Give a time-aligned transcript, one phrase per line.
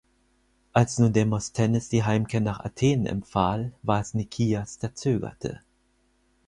[0.73, 5.61] Als nun Demosthenes die Heimkehr nach Athen empfahl, war es Nikias, der zögerte.